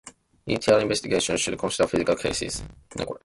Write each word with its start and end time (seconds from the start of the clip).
Initial 0.47 0.79
investigation 0.79 1.37
should 1.37 1.59
consider 1.59 1.87
physical 1.87 2.15
causes, 2.15 2.21
calorie 2.21 2.47
intake, 2.47 2.71
and 2.71 2.73
psychosocial 2.89 2.97
assessment. 2.97 3.19